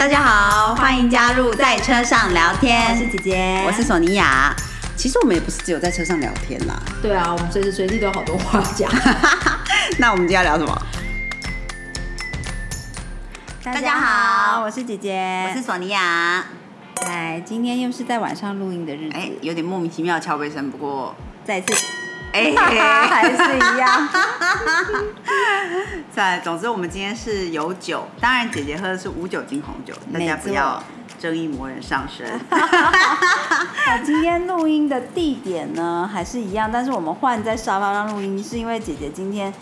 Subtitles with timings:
[0.00, 2.90] 大家好，欢迎加入在车上聊天。
[2.90, 4.50] 我是姐姐，我是索尼娅。
[4.96, 6.74] 其实我们也不是只有在车上聊天啦。
[7.02, 8.90] 对啊，我们随时随地都有好多话讲。
[10.00, 10.82] 那我们今天要聊什么？
[13.62, 16.46] 大家好，我是姐姐，我是索尼娅。
[17.04, 21.14] 来，今天又是在晚上录音的日子，哎，有点莫名其妙的敲杯声，不过
[21.44, 21.74] 再次，
[22.32, 24.08] 哎，还是一样。
[26.14, 30.82] 在，总之我们今天是有酒，当然姐姐喝的是无酒精红酒，大家不要
[31.18, 32.26] 正义魔人上身。
[34.04, 39.52] 今天录音的地点呢还是一样，但是我们换在沙发上录音，是因为姐姐今天，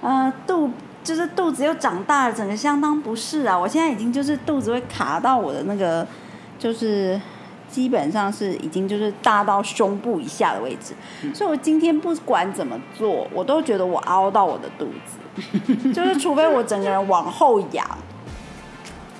[0.00, 0.70] 呃，肚
[1.02, 3.58] 就是肚子又长大了，整个相当不适啊。
[3.58, 6.06] 我现在已经就是肚子会卡到我的那个，
[6.58, 7.20] 就是
[7.70, 10.94] 基本上是已经就是大到胸部以下的位置，
[11.34, 17.86] 所以我今天不管怎么做，我都觉得我凹到我的肚子， 就是除非我整个人往后仰。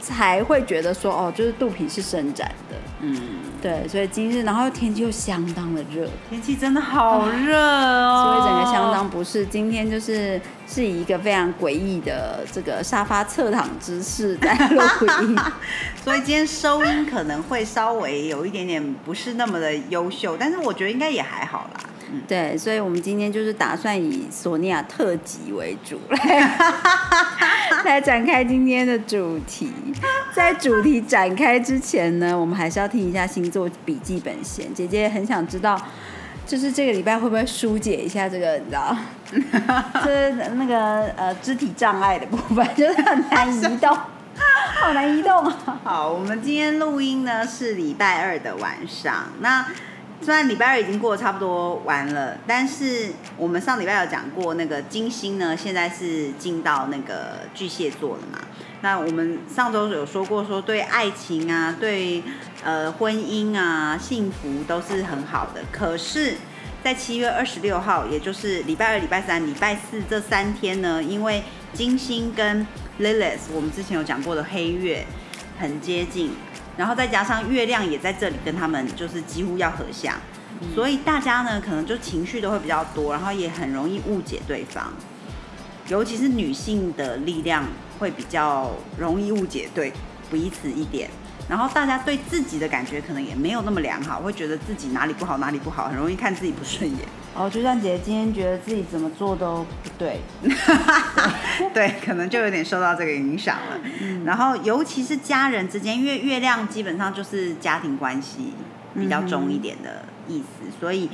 [0.02, 3.16] 才会觉得说哦，就是肚皮是伸展的，嗯，
[3.62, 9.46] 对，所以今日然后天气又相当的热，天气真的好热哦，所以整个相当不适。
[9.46, 14.82] 今天就是是以一个非常诡异的这个沙发侧躺姿势在录
[15.22, 15.38] 音，
[16.04, 21.80] 所以今天收音可能会稍微有一点点不是那么的优秀，但是我觉得应该也还好啦。
[22.26, 26.58] 对，所以我们今天就是打算以索尼娅特辑为主来
[27.84, 29.72] 来展开今天的主题。
[30.34, 34.72] 在主题展开之前呢，我们还是要听一下星座笔记本先。
[34.72, 35.80] 姐姐很想知道，
[36.46, 38.96] 就是这个礼拜会不会疏解一下这个，你知道，
[40.04, 43.96] 就是那个呃肢体障碍的部分， 就是很难移动，
[44.80, 45.80] 好难移动啊。
[45.84, 49.66] 好，我们今天录音呢是礼拜二的晚上，那。
[50.22, 58.38] 虽然礼拜二已经过得差不多完了，但是我们上礼拜有讲过，那个金星呢，现在是进到那个巨蟹座了嘛。
[58.82, 62.22] 那我们上周有说过，说对爱情啊，对
[62.62, 65.62] 呃婚姻啊，幸福都是很好的。
[65.72, 66.34] 可是，
[66.84, 71.42] 在七月二十六号，也就是礼拜二、礼拜三、礼拜四这三天呢，因为
[71.72, 72.66] 金星跟
[73.00, 75.06] Lilith，我们之前有讲过的黑月
[75.58, 76.30] 很接近。
[76.80, 80.14] 然后再加上月亮也在这里跟他们就是几乎要合相，
[80.74, 84.90] 所以大家呢可能就情绪都会比较多，然后也很容易误解对方，
[85.88, 87.66] 尤其是女性的力量
[87.98, 89.92] 会比较容易误解对
[90.30, 91.10] 彼此一点，
[91.50, 97.00] 然后大家对自己的感觉可能也没有那么良好，会觉得自己哪里不好哪里不好，很容易看自己不顺眼。
[97.32, 100.18] 哦，就像姐姐今天觉得自己怎么做都不对，
[101.72, 103.80] 对，可能就有点受到这个影响了。
[104.24, 108.52] 然后，尤其是家人之间，因为月亮基本上就是家庭关系
[108.94, 111.08] 比较重一点的意思，所以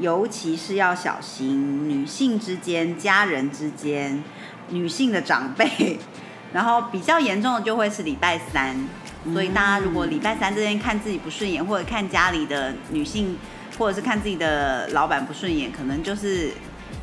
[0.00, 4.22] 尤其是要小心女性之间、家人之间、
[4.70, 5.98] 女性的长辈。
[6.52, 8.76] 然后比较严重的就会是礼拜三，
[9.32, 13.38] 所以大家如果礼拜三这天看自己不顺眼，或者看家里的女性。
[13.78, 16.52] 或者是看自己的老板不顺眼，可能就是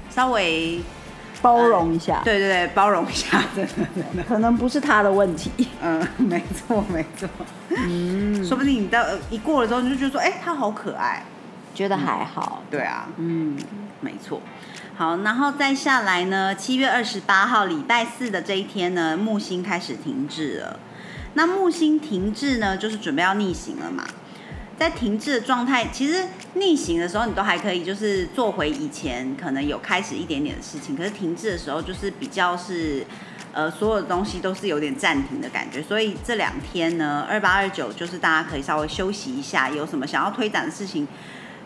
[0.10, 0.82] 稍微
[1.42, 2.22] 包容一下。
[2.24, 4.24] 对对对，包容一下，真的真的。
[4.24, 5.52] 可能不是他的问题。
[5.82, 7.28] 嗯，没错没错。
[7.70, 11.24] 嗯，说不定你到一过了之后，你就觉得说，哎，他好可爱，
[11.74, 12.64] 觉得还好。
[12.70, 13.58] 对啊，嗯，
[14.00, 14.42] 没错。
[14.96, 20.80] 好，然后再下来呢，七月二十八号礼拜四的这一天呢，木星开始停滞了。
[21.34, 24.04] 那木星停滞呢，就是准备要逆行了嘛。
[24.82, 30.98] 在停滞的状态，其实逆行的时候，你都还可以，就是做回以前可能有开始一点点的事情。
[30.98, 33.06] 可是停滞的时候，就是比较是，
[33.54, 35.84] 呃，所有的东西都是有点暂停的感觉。
[35.84, 41.08] 所以这两天呢，二八二九，就是大家可以稍微休息一下，有什么想要推展的事情，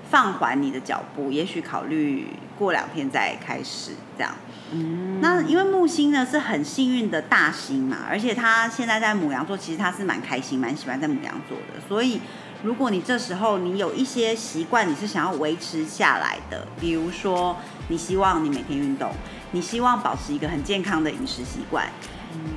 [0.10, 2.28] 放缓你的脚步，也许考虑
[2.58, 4.36] 过两天再开始这样。
[4.74, 12.20] 嗯，那因为木星呢是很幸运的大星嘛，而且他现在在母羊座，其实他是蛮开心、蛮喜欢在母羊座的，所以。
[12.66, 17.56] 如果你这时候你有一些习惯，你是想要维持下来的，比如说
[17.90, 19.12] 你希望你每天运动，
[19.52, 21.88] 你希望保持一个很健康的饮食习惯，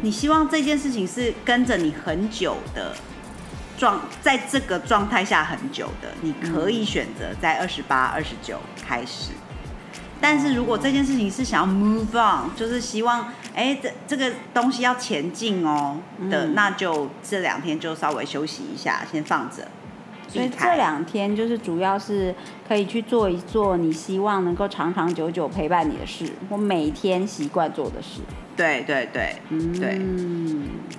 [0.00, 2.96] 你希望这件事情是跟着你很久的
[3.76, 9.32] 状，在这个状态下很久的，你可以选择在二十八、二十九开始。
[10.22, 15.98] 但是如果这件事情是想要 move on，就是希望哎这这个东西要前进哦
[16.30, 19.68] 的，那就这两天就稍微休息一下，先放着。
[20.28, 22.34] 所以这两天就是主要是
[22.66, 28.20] 可以去做一做你希望能够长长久久陪伴你的事，或每天习惯做的事。
[28.56, 30.00] 对对对，嗯，对。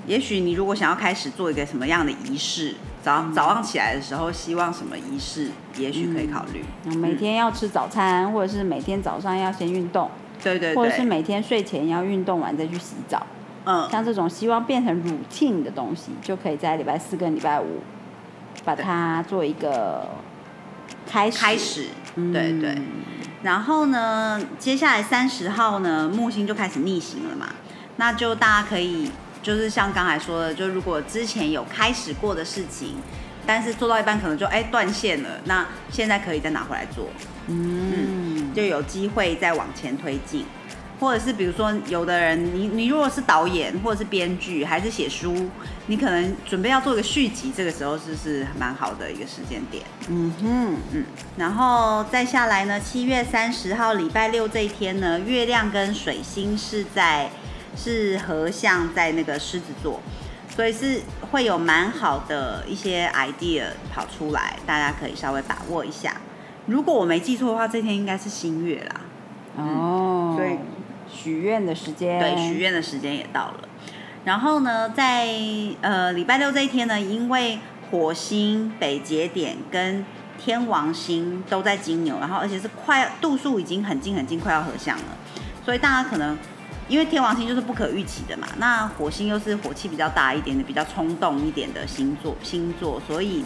[0.07, 6.63] 也许你如果想要开始做一个什么样的仪式，早早上起来的时候希望什么仪式，也许可以考虑。
[6.97, 10.09] 每天要吃早餐，或者是每天早上要先运动。
[10.41, 10.73] 对对。
[10.73, 13.25] 或者是每天睡前要运动完再去洗澡。
[13.65, 17.65] 嗯像这种希望变成 routine 的东西，就可以在礼拜四跟礼拜五
[18.63, 20.07] 把它做一个
[21.09, 21.37] 开始。
[21.37, 22.77] 开始，嗯对对。
[23.41, 27.47] 然后呢，接下来三十号呢，木星就开始逆行了嘛，
[27.95, 29.09] 那就大家可以
[29.41, 32.95] 就是像刚才说的，就如果之前有开始过的事情，
[33.45, 37.07] 但是做到一半可能就哎断线了，那现在可以再拿回来做，
[37.47, 40.45] 嗯，就有机会再往前推进。
[40.99, 45.49] 或者是比如说，有的人你你如果是导演或者是编剧还是写书，
[45.87, 49.83] 你可能准备要做一个续集，这个时候是是蛮好的一个时间点。
[50.09, 51.05] 嗯哼，嗯，
[51.37, 57.29] 然后再下来呢，七月三十号礼拜六这一天呢，月亮跟水星是在
[57.77, 60.01] 是合相在那个狮子座，
[60.53, 61.01] 所以是
[61.31, 66.17] 会有蛮好的一些 idea 跑出来，大家可以稍微把握一下。
[66.65, 69.01] 如果我没记错的话，这天应该是新月啦，
[69.57, 70.57] 哦，所以
[71.11, 73.67] 许愿的时间，对，许愿的时间也到了。
[74.25, 75.27] 然后呢，在
[75.81, 77.59] 呃礼拜六这一天呢，因为
[77.89, 80.05] 火星北节点跟
[80.37, 85.03] 天王星都在金牛，然后而且是快度数已经很近很近，快要合相了，
[85.65, 86.37] 所以大家可能
[86.87, 93.43] 因为天王星就是不可预期的嘛，那火星又是火气比较大一点的、比较冲动一点的星座星座，所以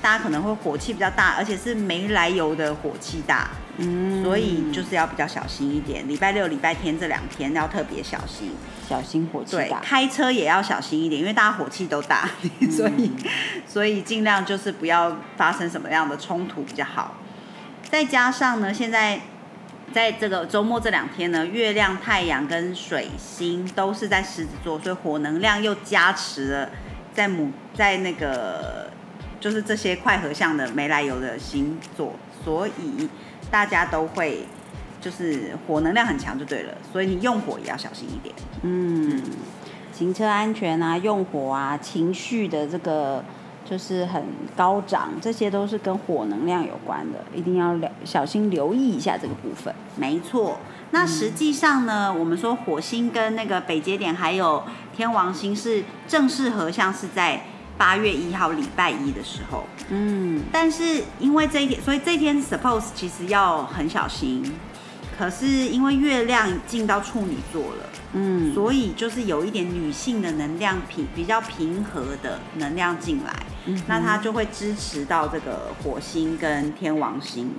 [0.00, 6.06] 大家可能会火气比较大，而且是没来由的火气大，嗯，所以就是要比较小心一点。
[6.08, 8.52] 礼拜六、礼拜天这两天要特别小心。
[8.88, 9.80] 小心火气对，大。
[9.80, 12.28] 开车也要小心一点，因为大家火气都大，
[12.70, 13.10] 所以
[13.66, 17.14] 所以尽量就是不要发生什么样的冲突比较好。
[17.88, 19.20] 再加上呢，现在
[19.94, 26.70] 在这个周末这两天呢，月亮、太阳跟水星都是在狮子座，所以火能量又加持了
[27.14, 28.90] 在母在那个
[29.40, 33.08] 就是这些快合相的没来由的星座，所以
[33.50, 34.46] 大家都会
[35.00, 38.34] 就是火能量很强就对了，所以你用火也要小心一点。
[38.62, 39.22] 嗯，
[39.92, 43.24] 行车安全啊，用火啊，情绪的这个
[43.64, 44.24] 就是很
[44.56, 49.74] 高涨，这些都是跟火能量有关的，一定要了小心留意一下这个部分。
[49.96, 50.58] 没错，
[50.90, 54.62] 那实际上呢，我们说火星跟那个北节点还有
[54.96, 57.44] 天王星是正式合相是在
[57.82, 64.54] 八月一号礼拜一的时候，嗯，但是因为这一天，所以这一天 suppose 其实要很小心。
[65.18, 73.34] 可是因为月亮进到处女座了，嗯，所以就是有一点女性的能量平比较平和的能量进来，
[73.66, 77.50] 嗯那它就会支持到这个火星跟天王星，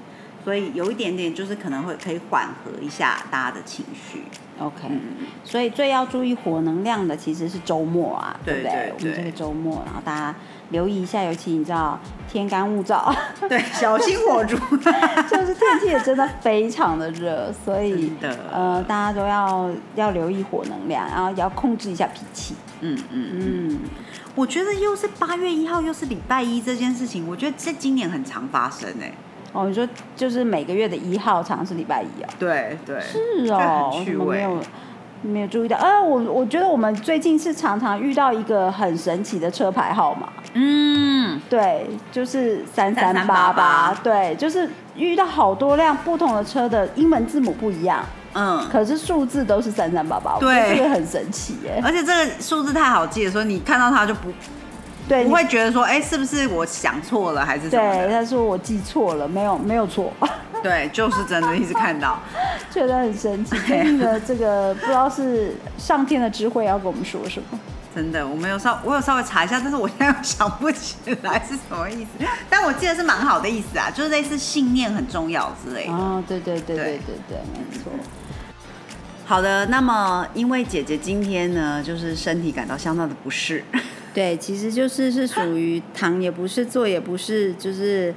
[0.46, 4.24] 所以有一点点就是可能会可以缓和一下大家的情绪。
[4.66, 5.00] OK，、嗯，
[5.44, 8.72] 所以最要注意火能量的其实是周末啊，对不对？
[8.72, 9.24] 对我们这对。
[9.26, 10.36] 个周末，然后大家
[10.70, 12.00] 留意一下，尤其你知道
[12.30, 13.14] 天干物燥，
[13.50, 14.56] 对，小心火烛。
[15.30, 18.12] 就是天气也真的非常的热，所以
[18.52, 22.56] 呃，大家都要要留意火能量，然后也要控制一下脾气。
[22.82, 23.80] 嗯嗯嗯，嗯，
[24.36, 29.12] 我觉得又是八月一号，又是礼拜一这件事情，我觉得在今年很常发生哎、
[29.54, 32.28] 哦，你说就是每个月的一号常常是礼拜一哦？
[32.38, 34.60] 对对，是哦，很趣味我没有
[35.22, 35.78] 没有注意到？
[35.78, 48.04] 呃，我我觉得我们最近是常常遇到一个很神奇的车牌号码，嗯，对，就是三三八八，对，就是遇到好多辆不同的车的英文字母不一样，
[48.34, 51.80] 嗯，可是数字都是三三八八，对这个很神奇耶。
[51.84, 54.30] 而且这个数字太好记了，所以你看到它就不
[55.08, 58.10] 对，你不会觉得说，哎、是不是我想错了还是什么对，的？
[58.10, 60.14] 他说我记错了，没有没有错，
[60.64, 62.20] 对，就是真的一直看到。
[62.72, 63.58] 觉得很神奇。
[63.60, 67.60] 最近的这个不知道是上天的智慧要跟我们说什么。
[67.94, 72.26] 真的，我没有稍，我有稍微查一下，但是我现在又想不起来是什么意思。
[72.50, 75.94] 但我记得是蛮好的意思啊，就是类似信念很重要之类的。
[75.94, 77.92] 哦，对对对对对对对，没错。
[79.26, 83.64] 好的，那么因为姐姐今天呢，就是身体感到相当的不适，
[84.14, 88.14] 对，其实就是是属于躺也不是，坐也不是，就是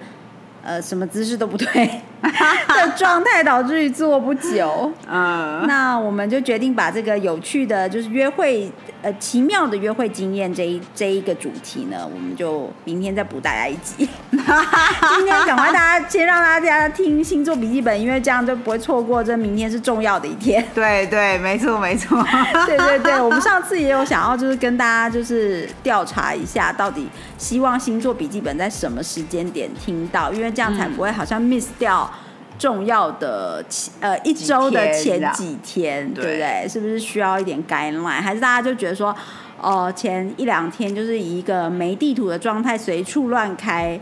[0.62, 1.67] 呃什么姿势都不对。
[2.23, 4.92] 的状态，导致于做不久。
[5.08, 8.70] 嗯，那我们就决定把这个有趣的，就是约会
[9.02, 14.08] 呃奇妙的约会经验这一这一个主题呢，我们就明天再补大家一集。
[14.30, 20.64] 今天赶快大家先让大家听星座笔记本，因为这样就不会错过这明天是重要的一天。
[20.75, 22.25] 对对，没错没错。
[22.66, 27.08] 对对对，我们上次也有想要就是跟大家就是调查一下，到底
[27.38, 32.11] 希望星座笔记本在什么时间点听到，因为这样才不会好像 miss 掉。
[32.58, 36.68] 重要的前呃一周的前几天，对对不对？
[36.68, 38.20] 是不是需要一点 guideline？
[38.20, 39.14] 还是大家就觉得说，
[39.60, 43.98] 哦、前一两天就是以一个没地图的状态随处乱开，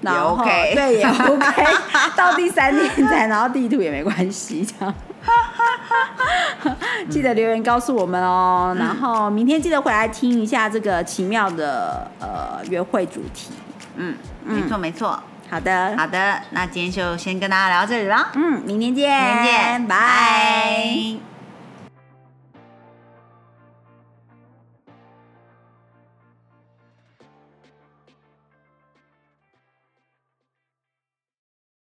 [0.00, 1.64] 然后 OK 对也 OK，
[2.16, 4.94] 到第三天才拿到地图也没关系，这样。
[7.08, 8.74] 记得留言告诉我们哦。
[8.78, 13.50] 然后明天记得回来听一下这个奇妙的呃约会主题。
[13.96, 15.20] 嗯，没错没错。
[15.52, 18.30] 好的，好的，那今天就先跟大家聊到这里了。
[18.32, 21.31] 嗯，明天见，明天见，拜。